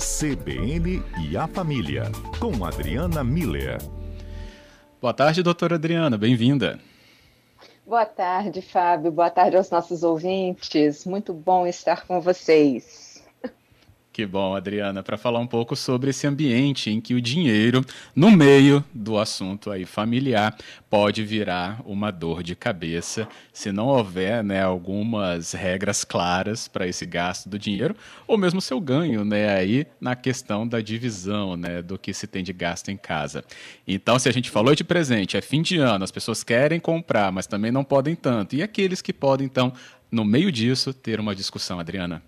[0.00, 2.04] CBN e a Família,
[2.38, 3.76] com Adriana Miller.
[4.98, 6.80] Boa tarde, doutora Adriana, bem-vinda.
[7.84, 9.12] Boa tarde, Fábio.
[9.12, 11.04] Boa tarde aos nossos ouvintes.
[11.04, 13.09] Muito bom estar com vocês.
[14.20, 17.82] Que bom, Adriana, para falar um pouco sobre esse ambiente em que o dinheiro,
[18.14, 20.54] no meio do assunto aí familiar,
[20.90, 27.06] pode virar uma dor de cabeça se não houver, né, algumas regras claras para esse
[27.06, 27.96] gasto do dinheiro,
[28.26, 32.44] ou mesmo seu ganho, né, aí na questão da divisão, né, do que se tem
[32.44, 33.42] de gasto em casa.
[33.88, 37.32] Então, se a gente falou de presente, é fim de ano, as pessoas querem comprar,
[37.32, 38.54] mas também não podem tanto.
[38.54, 39.72] E aqueles que podem, então,
[40.12, 42.22] no meio disso, ter uma discussão, Adriana?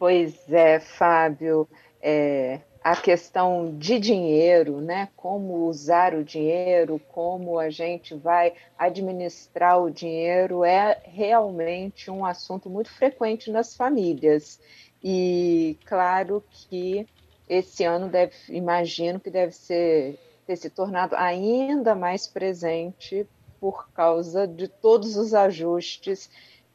[0.00, 1.68] Pois é, Fábio,
[2.00, 5.10] é, a questão de dinheiro, né?
[5.14, 12.70] Como usar o dinheiro, como a gente vai administrar o dinheiro, é realmente um assunto
[12.70, 14.58] muito frequente nas famílias.
[15.04, 17.06] E claro que
[17.46, 23.28] esse ano deve, imagino que deve ser ter se tornado ainda mais presente
[23.60, 26.30] por causa de todos os ajustes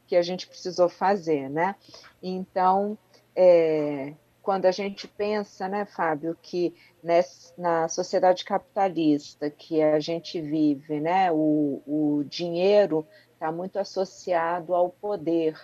[0.06, 1.74] que a gente precisou fazer, né?
[2.22, 2.96] Então,
[3.36, 10.40] é, quando a gente pensa, né, Fábio, que nessa, na sociedade capitalista que a gente
[10.40, 15.60] vive, né, o, o dinheiro está muito associado ao poder.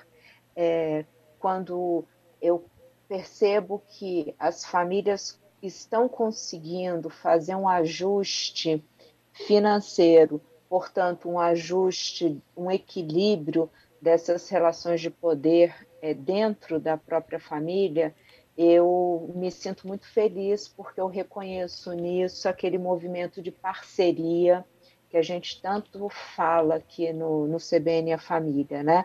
[0.54, 1.04] É,
[1.38, 2.04] quando
[2.40, 2.64] eu
[3.08, 8.84] percebo que as famílias estão conseguindo fazer um ajuste
[9.32, 18.12] financeiro, portanto, um ajuste, um equilíbrio dessas relações de poder é, dentro da própria família,
[18.58, 24.64] eu me sinto muito feliz porque eu reconheço nisso aquele movimento de parceria
[25.08, 29.05] que a gente tanto fala aqui no, no CBN a Família, né?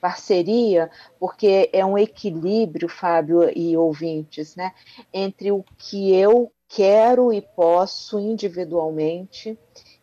[0.00, 0.88] Parceria,
[1.18, 4.72] porque é um equilíbrio, Fábio e ouvintes, né?
[5.12, 9.58] Entre o que eu quero e posso individualmente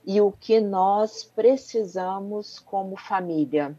[0.05, 3.73] e o que nós precisamos como família.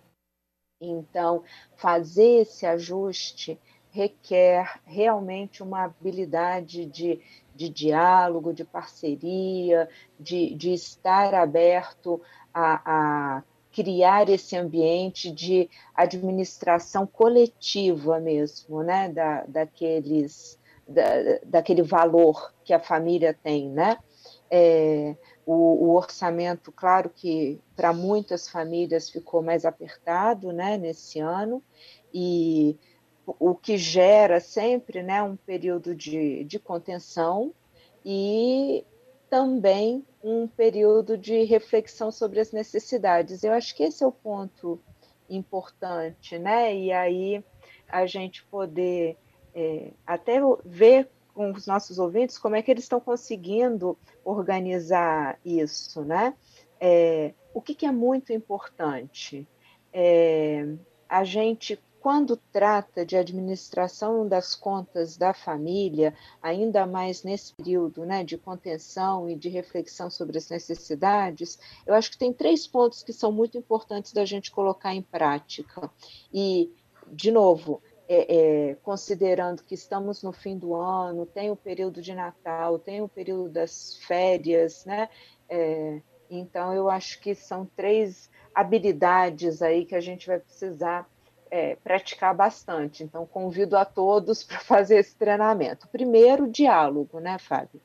[0.80, 1.42] Então,
[1.76, 3.58] fazer esse ajuste
[3.90, 7.18] requer realmente uma habilidade de,
[7.54, 9.88] de diálogo, de parceria,
[10.20, 12.20] de, de estar aberto
[12.52, 13.42] a, a
[13.72, 22.80] criar esse ambiente de administração coletiva mesmo, né, da, daqueles, da, daquele valor que a
[22.80, 23.96] família tem, né?
[24.50, 31.62] É, o, o, orçamento, claro que para muitas famílias ficou mais apertado né, nesse ano,
[32.12, 32.76] e
[33.26, 37.54] o que gera sempre né, um período de, de contenção
[38.04, 38.84] e
[39.30, 43.44] também um período de reflexão sobre as necessidades.
[43.44, 44.80] Eu acho que esse é o ponto
[45.28, 46.74] importante, né?
[46.74, 47.44] E aí
[47.88, 49.16] a gente poder
[49.54, 56.02] é, até ver com os nossos ouvintes como é que eles estão conseguindo organizar isso,
[56.02, 56.34] né?
[56.80, 59.46] É, o que, que, é muito importante?
[59.92, 60.66] É,
[61.06, 68.24] a gente, quando trata de administração das contas da família, ainda mais nesse período né,
[68.24, 73.12] de contenção e de reflexão sobre as necessidades, eu acho que tem três pontos que
[73.12, 75.90] são muito importantes da gente colocar em prática.
[76.32, 76.70] E,
[77.12, 82.14] de novo, é, é, considerando que estamos no fim do ano, tem o período de
[82.14, 85.08] Natal, tem o período das férias, né?
[85.48, 86.00] É,
[86.30, 91.08] então, eu acho que são três habilidades aí que a gente vai precisar
[91.50, 93.02] é, praticar bastante.
[93.02, 95.88] Então, convido a todos para fazer esse treinamento.
[95.88, 97.80] Primeiro, diálogo, né, Fábio?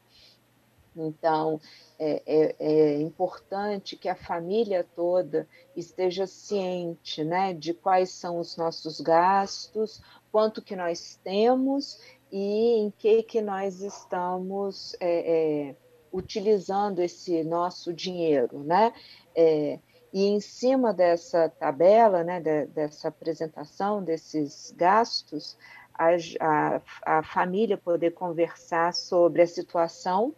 [0.95, 1.59] Então,
[1.97, 8.57] é, é, é, importante que a família toda esteja ciente né, de quais são os
[8.57, 11.99] nossos gastos, quanto que nós temos
[12.31, 15.75] e em que, que nós estamos é, é
[16.11, 18.63] utilizando esse nosso dinheiro.
[18.63, 18.93] Né?
[19.33, 19.79] É,
[20.11, 25.57] e em cima dessa tabela, né, de, dessa apresentação desses gastos,
[25.93, 26.09] a,
[26.39, 26.81] a,
[27.19, 30.35] a família poder conversar sobre a situação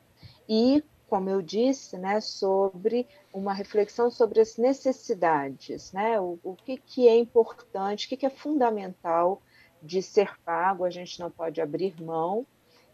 [0.47, 6.77] e, como eu disse, né, sobre uma reflexão sobre as necessidades, né, o, o que,
[6.77, 9.41] que é importante, o que, que é fundamental
[9.81, 12.45] de ser pago, a gente não pode abrir mão,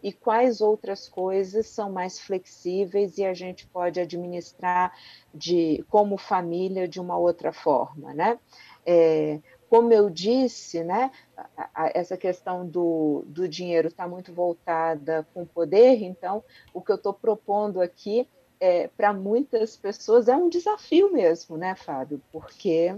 [0.01, 4.97] e quais outras coisas são mais flexíveis e a gente pode administrar
[5.33, 8.39] de como família de uma outra forma, né?
[8.85, 9.39] É,
[9.69, 11.11] como eu disse, né,
[11.93, 16.43] essa questão do, do dinheiro está muito voltada com o poder, então
[16.73, 18.27] o que eu estou propondo aqui
[18.59, 22.21] é, para muitas pessoas é um desafio mesmo, né, Fábio?
[22.31, 22.95] Porque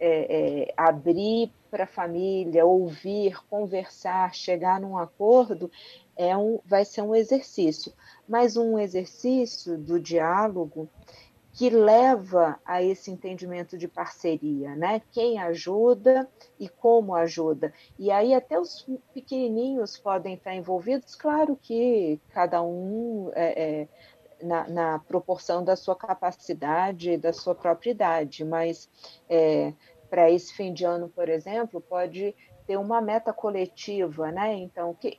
[0.00, 5.70] é, é, abrir para a família, ouvir, conversar, chegar num acordo,
[6.16, 7.92] é um, vai ser um exercício,
[8.26, 10.88] mas um exercício do diálogo
[11.56, 15.00] que leva a esse entendimento de parceria, né?
[15.10, 16.28] Quem ajuda
[16.60, 17.72] e como ajuda.
[17.98, 23.88] E aí até os pequenininhos podem estar envolvidos, claro que cada um é, é,
[24.44, 28.90] na, na, proporção da sua capacidade, da sua própria idade, mas
[29.26, 29.72] é,
[30.10, 32.34] para esse fim de ano, por exemplo, pode
[32.66, 34.52] ter uma meta coletiva, né?
[34.56, 35.18] Então, que,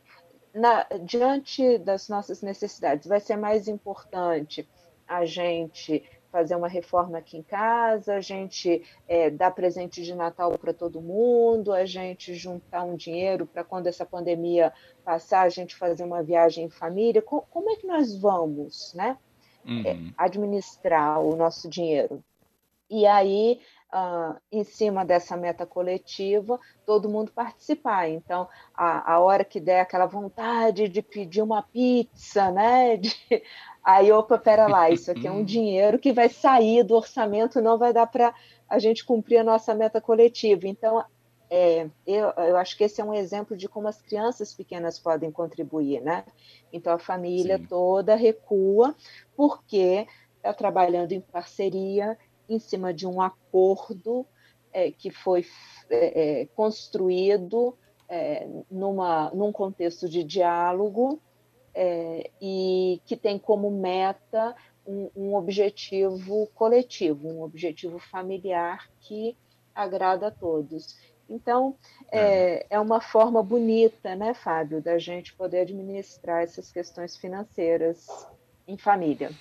[0.54, 4.70] na, diante das nossas necessidades, vai ser mais importante
[5.08, 10.58] a gente fazer uma reforma aqui em casa, a gente é, dar presente de Natal
[10.58, 15.76] para todo mundo, a gente juntar um dinheiro para quando essa pandemia passar, a gente
[15.76, 17.22] fazer uma viagem em família.
[17.22, 19.18] Como, como é que nós vamos né,
[19.66, 19.84] uhum.
[19.86, 22.24] é, administrar o nosso dinheiro?
[22.90, 23.60] E aí
[23.94, 28.10] Uh, em cima dessa meta coletiva, todo mundo participar.
[28.10, 28.46] Então,
[28.76, 32.98] a, a hora que der aquela vontade de pedir uma pizza, né?
[33.00, 33.16] De,
[33.82, 37.78] aí, opa, pera lá, isso aqui é um dinheiro que vai sair do orçamento, não
[37.78, 38.36] vai dar para
[38.70, 40.68] a gente cumprir a nossa meta coletiva.
[40.68, 41.02] Então,
[41.50, 45.32] é, eu, eu, acho que esse é um exemplo de como as crianças pequenas podem
[45.32, 46.26] contribuir, né?
[46.74, 47.66] Então, a família Sim.
[47.66, 48.94] toda recua,
[49.36, 50.06] porque
[50.36, 52.18] está trabalhando em parceria
[52.50, 54.26] em cima de um acordo
[54.72, 55.46] é, que foi
[55.90, 57.78] é, é, construído
[58.10, 61.20] é, numa, num contexto de diálogo
[61.74, 64.56] é, e que tem como meta
[64.86, 69.38] um, um, objetivo coletivo, um objetivo familiar que
[69.76, 70.98] agrada a todos.
[71.30, 71.76] Então,
[72.10, 78.08] é, é uma forma bonita, né, Fábio, da gente poder administrar essas questões financeiras
[78.66, 79.32] em família.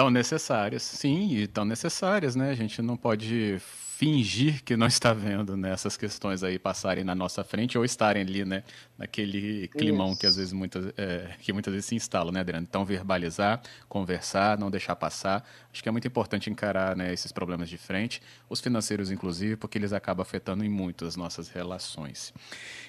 [0.00, 2.48] Tão necessárias, sim, e tão necessárias, né?
[2.48, 3.60] A gente não pode
[4.00, 8.22] fingir que não está vendo né, essas questões aí passarem na nossa frente ou estarem
[8.22, 8.62] ali, né,
[8.96, 10.20] naquele climão Isso.
[10.20, 12.66] que às vezes muitas, é, que muitas vezes se instala, né, Adriano?
[12.66, 13.60] Então, verbalizar,
[13.90, 15.46] conversar, não deixar passar.
[15.70, 19.76] Acho que é muito importante encarar né, esses problemas de frente, os financeiros, inclusive, porque
[19.76, 22.32] eles acabam afetando em muito as nossas relações.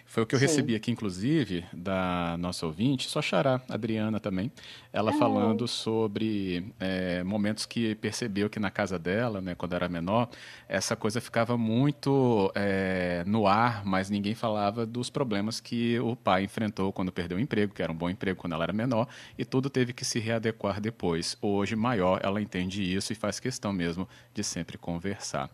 [0.06, 0.46] Foi o que eu Sim.
[0.46, 4.50] recebi aqui, inclusive, da nossa ouvinte, só xará, Adriana também,
[4.94, 10.30] ela falando sobre é, momentos que percebeu que na casa dela, né, quando era menor,
[10.68, 16.44] essa coisa ficava muito é, no ar, mas ninguém falava dos problemas que o pai
[16.44, 19.44] enfrentou quando perdeu o emprego, que era um bom emprego quando ela era menor, e
[19.44, 21.36] tudo teve que se readequar depois.
[21.42, 25.50] Hoje, maior, ela entende isso e faz questão mesmo de sempre conversar.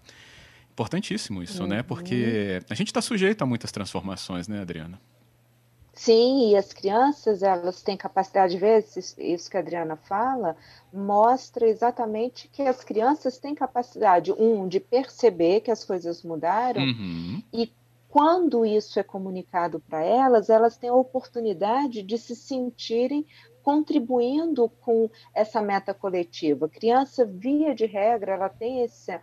[0.69, 1.69] Importantíssimo isso, uhum.
[1.69, 1.81] né?
[1.81, 4.99] Porque a gente está sujeito a muitas transformações, né, Adriana?
[5.97, 8.85] Sim, e as crianças, elas têm capacidade de ver,
[9.17, 10.55] isso que a Adriana fala,
[10.93, 17.41] mostra exatamente que as crianças têm capacidade, um, de perceber que as coisas mudaram, uhum.
[17.51, 17.73] e
[18.07, 23.25] quando isso é comunicado para elas, elas têm a oportunidade de se sentirem
[23.63, 26.69] contribuindo com essa meta coletiva.
[26.69, 29.21] Criança, via de regra, ela tem esse, é,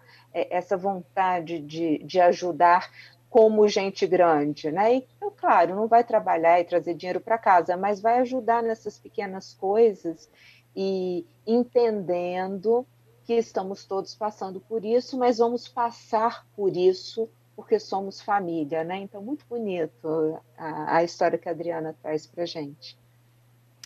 [0.54, 2.90] essa vontade de, de ajudar
[3.34, 4.94] como gente grande, né?
[4.94, 8.96] E, então, claro, não vai trabalhar e trazer dinheiro para casa, mas vai ajudar nessas
[8.96, 10.30] pequenas coisas
[10.76, 12.86] e entendendo
[13.24, 18.98] que estamos todos passando por isso, mas vamos passar por isso porque somos família, né?
[18.98, 22.96] Então, muito bonito a, a história que a Adriana traz para gente.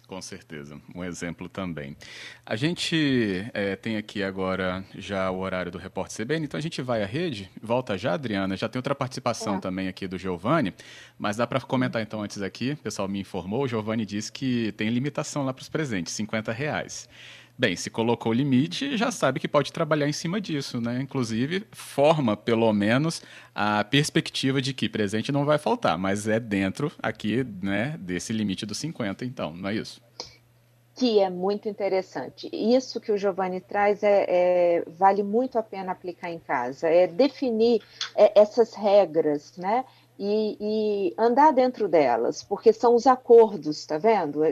[0.09, 1.95] Com certeza, um exemplo também.
[2.45, 6.81] A gente é, tem aqui agora já o horário do Repórter CBN, então a gente
[6.81, 8.57] vai à rede, volta já, Adriana.
[8.57, 9.61] Já tem outra participação é.
[9.61, 10.73] também aqui do Giovanni,
[11.19, 12.71] mas dá para comentar então antes aqui.
[12.73, 16.53] O pessoal me informou, o Giovanni disse que tem limitação lá para os presentes, 50
[16.53, 17.07] reais.
[17.61, 21.01] Bem, se colocou o limite, já sabe que pode trabalhar em cima disso, né?
[21.03, 23.21] Inclusive, forma, pelo menos,
[23.53, 28.65] a perspectiva de que presente não vai faltar, mas é dentro aqui, né, desse limite
[28.65, 30.01] dos 50, então, não é isso?
[30.95, 32.49] Que é muito interessante.
[32.53, 37.09] Isso que o Giovanni traz é, é vale muito a pena aplicar em casa, é
[37.09, 37.83] definir
[38.15, 39.85] é, essas regras, né?
[40.17, 44.45] E, e, andar dentro delas, porque são os acordos, tá vendo?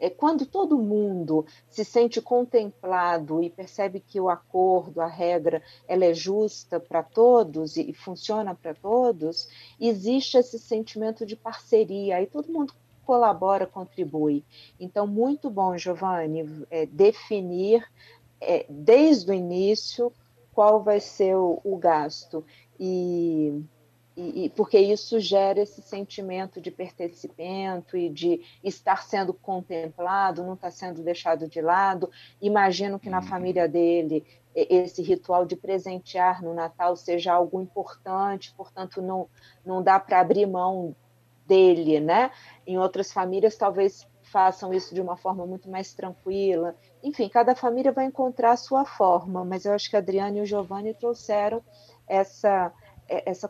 [0.00, 6.06] É quando todo mundo se sente contemplado e percebe que o acordo, a regra, ela
[6.06, 12.26] é justa para todos e, e funciona para todos, existe esse sentimento de parceria, aí
[12.26, 12.72] todo mundo
[13.04, 14.44] colabora, contribui.
[14.78, 17.84] Então, muito bom, Giovanni, é, definir
[18.40, 20.12] é, desde o início
[20.52, 22.44] qual vai ser o, o gasto.
[22.78, 23.62] E
[24.20, 30.52] e, e, porque isso gera esse sentimento de pertencimento e de estar sendo contemplado, não
[30.52, 32.10] estar sendo deixado de lado.
[32.40, 33.26] Imagino que na uhum.
[33.26, 34.24] família dele
[34.54, 39.28] esse ritual de presentear no Natal seja algo importante, portanto não,
[39.64, 40.94] não dá para abrir mão
[41.46, 42.30] dele, né?
[42.66, 46.76] Em outras famílias talvez façam isso de uma forma muito mais tranquila.
[47.02, 50.40] Enfim, cada família vai encontrar a sua forma, mas eu acho que a Adriana e
[50.42, 51.62] o Giovanni trouxeram
[52.06, 52.72] essa
[53.08, 53.48] essa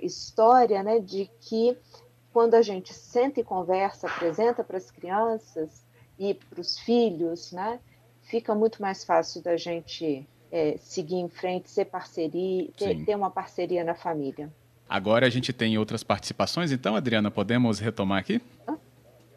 [0.00, 1.76] história né, de que
[2.32, 5.84] quando a gente senta e conversa, apresenta para as crianças
[6.18, 7.80] e para os filhos, né,
[8.22, 13.30] fica muito mais fácil da gente é, seguir em frente, ser parceria, ter, ter uma
[13.30, 14.52] parceria na família.
[14.88, 18.40] Agora a gente tem outras participações, então, Adriana, podemos retomar aqui?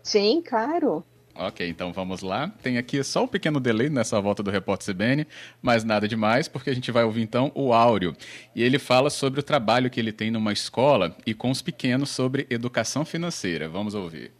[0.02, 1.04] Sim, claro.
[1.36, 2.52] Ok, então vamos lá.
[2.62, 5.26] Tem aqui só um pequeno delay nessa volta do Repórter CBN,
[5.62, 8.16] mas nada demais, porque a gente vai ouvir então o Áureo.
[8.56, 12.10] E ele fala sobre o trabalho que ele tem numa escola e com os pequenos
[12.10, 13.70] sobre educação financeira.
[13.70, 14.32] Vamos ouvir.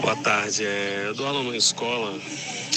[0.00, 0.64] Boa tarde.
[0.64, 2.18] É, eu dou aula numa escola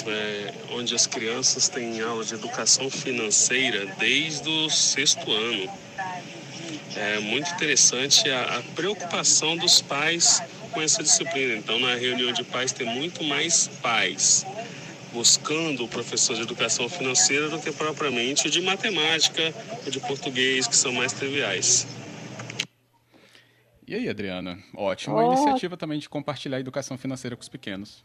[0.05, 5.69] é, onde as crianças têm aula de educação financeira desde o sexto ano.
[6.95, 10.41] É muito interessante a, a preocupação dos pais
[10.77, 11.55] com essa disciplina.
[11.55, 14.45] Então, na reunião de pais, tem muito mais pais
[15.11, 19.41] buscando o professor de educação financeira do que propriamente de matemática
[19.83, 21.87] ou de português, que são mais triviais.
[23.87, 24.59] E aí, Adriana?
[24.75, 25.33] Ótima oh.
[25.33, 28.03] iniciativa também de compartilhar a educação financeira com os pequenos.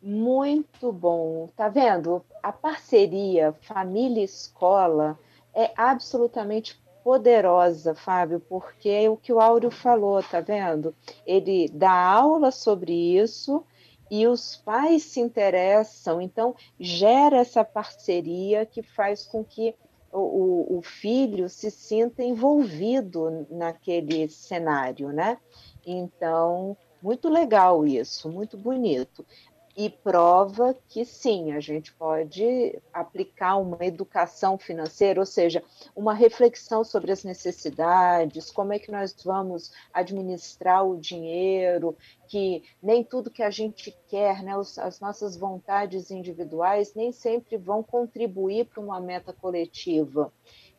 [0.00, 1.50] Muito bom.
[1.56, 2.24] Tá vendo?
[2.40, 5.18] A parceria família-escola
[5.52, 10.94] é absolutamente poderosa, Fábio, porque é o que o Áureo falou, tá vendo?
[11.26, 13.64] Ele dá aula sobre isso
[14.10, 19.74] e os pais se interessam, então gera essa parceria que faz com que
[20.12, 25.38] o, o filho se sinta envolvido naquele cenário, né?
[25.86, 29.24] Então, muito legal isso, muito bonito
[29.80, 35.62] e prova que sim, a gente pode aplicar uma educação financeira, ou seja,
[35.96, 41.96] uma reflexão sobre as necessidades, como é que nós vamos administrar o dinheiro,
[42.28, 47.82] que nem tudo que a gente quer, né, as nossas vontades individuais, nem sempre vão
[47.82, 50.30] contribuir para uma meta coletiva.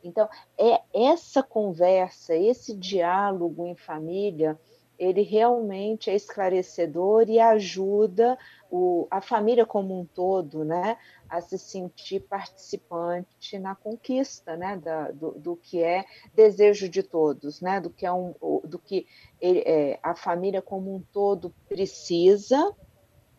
[0.04, 4.56] Então, é essa conversa, esse diálogo em família,
[5.02, 8.38] ele realmente é esclarecedor e ajuda
[8.70, 10.96] o, a família como um todo, né,
[11.28, 17.60] a se sentir participante na conquista, né, da, do, do, que é desejo de todos,
[17.60, 18.32] né, do que é um,
[18.64, 19.06] do que
[19.40, 22.72] é, a família como um todo precisa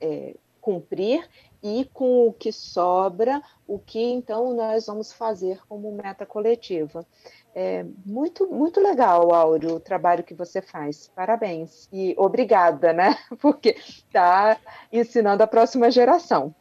[0.02, 1.26] é, cumprir
[1.64, 7.06] e com o que sobra, o que então nós vamos fazer como meta coletiva.
[7.56, 11.12] É muito, muito legal, Áureo, o trabalho que você faz.
[11.16, 11.88] Parabéns.
[11.94, 13.16] E obrigada, né?
[13.40, 14.58] Porque está
[14.92, 16.54] ensinando a próxima geração.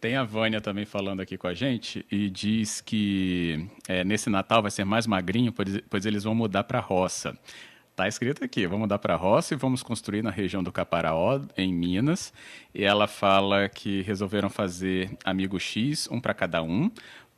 [0.00, 4.60] Tem a Vânia também falando aqui com a gente e diz que é, nesse Natal
[4.60, 7.36] vai ser mais magrinho, pois, pois eles vão mudar para a roça.
[7.96, 11.40] Tá escrito aqui, vamos mudar para a roça e vamos construir na região do Caparaó,
[11.56, 12.34] em Minas.
[12.74, 16.90] E ela fala que resolveram fazer amigo X, um para cada um,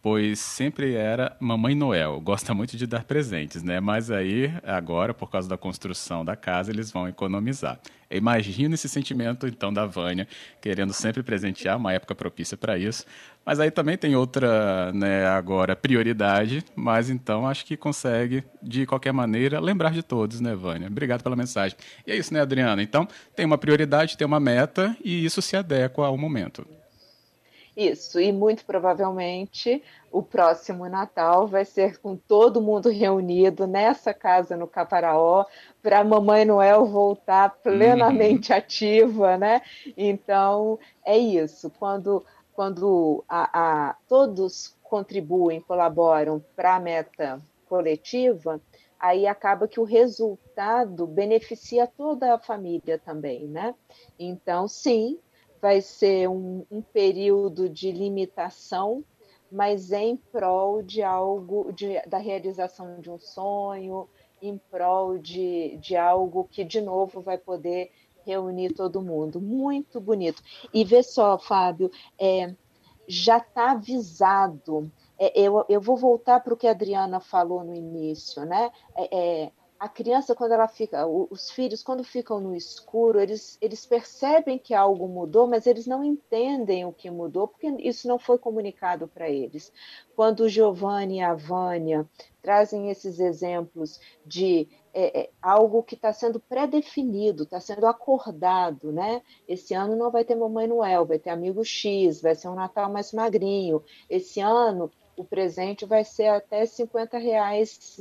[0.02, 2.20] pois sempre era Mamãe Noel.
[2.20, 3.80] Gosta muito de dar presentes, né?
[3.80, 7.80] Mas aí, agora, por causa da construção da casa, eles vão economizar.
[8.10, 10.28] Imagina esse sentimento, então, da Vânia,
[10.60, 13.04] querendo sempre presentear, uma época propícia para isso.
[13.44, 19.12] Mas aí também tem outra, né, agora, prioridade, mas então acho que consegue, de qualquer
[19.12, 20.88] maneira, lembrar de todos, né, Vânia?
[20.88, 21.76] Obrigado pela mensagem.
[22.06, 22.82] E é isso, né, Adriana?
[22.82, 26.66] Então, tem uma prioridade, tem uma meta, e isso se adequa ao momento.
[27.76, 34.56] Isso, e muito provavelmente o próximo Natal vai ser com todo mundo reunido nessa casa
[34.56, 35.44] no Caparaó,
[35.82, 38.58] para a Mamãe Noel voltar plenamente uhum.
[38.58, 39.60] ativa, né?
[39.94, 41.70] Então, é isso.
[41.78, 48.58] Quando, quando a, a todos contribuem, colaboram para a meta coletiva,
[48.98, 53.74] aí acaba que o resultado beneficia toda a família também, né?
[54.18, 55.18] Então, sim,
[55.60, 59.04] vai ser um, um período de limitação,
[59.50, 64.08] mas em prol de algo, de, da realização de um sonho,
[64.40, 67.90] em prol de, de algo que, de novo, vai poder
[68.24, 69.40] reunir todo mundo.
[69.40, 70.42] Muito bonito.
[70.74, 72.54] E vê só, Fábio, é,
[73.06, 74.90] já está avisado.
[75.18, 78.70] É, eu, eu vou voltar para o que a Adriana falou no início, né?
[78.96, 83.84] É, é a criança, quando ela fica, os filhos, quando ficam no escuro, eles, eles
[83.84, 88.38] percebem que algo mudou, mas eles não entendem o que mudou, porque isso não foi
[88.38, 89.72] comunicado para eles.
[90.14, 92.08] Quando o Giovanni e a Vânia
[92.40, 99.20] trazem esses exemplos de é, é, algo que está sendo pré-definido, está sendo acordado, né?
[99.46, 102.90] Esse ano não vai ter Mamãe Noel, vai ter Amigo X, vai ser um Natal
[102.90, 103.84] mais magrinho.
[104.08, 107.96] Esse ano o presente vai ser até 50 reais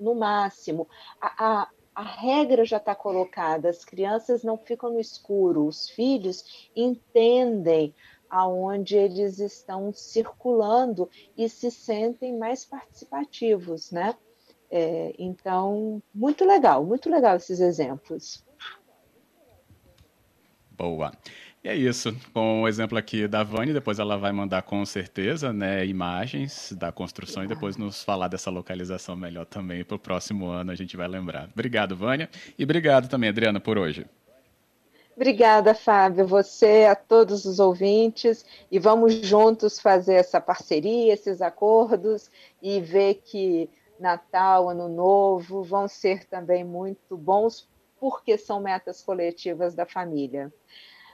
[0.00, 0.88] no máximo.
[1.20, 6.68] A, a, a regra já está colocada, as crianças não ficam no escuro, os filhos
[6.74, 7.94] entendem
[8.28, 14.16] aonde eles estão circulando e se sentem mais participativos, né?
[14.70, 18.44] É, então, muito legal, muito legal esses exemplos.
[20.72, 21.12] Boa.
[21.64, 22.14] E é isso.
[22.34, 26.92] Com o exemplo aqui da Vânia, depois ela vai mandar com certeza né, imagens da
[26.92, 30.94] construção e depois nos falar dessa localização melhor também para o próximo ano a gente
[30.94, 31.48] vai lembrar.
[31.54, 32.28] Obrigado, Vânia.
[32.58, 34.04] E obrigado também, Adriana, por hoje.
[35.16, 42.30] Obrigada, Fábio, você, a todos os ouvintes, e vamos juntos fazer essa parceria, esses acordos
[42.60, 47.66] e ver que Natal, Ano Novo vão ser também muito bons,
[47.98, 50.52] porque são metas coletivas da família.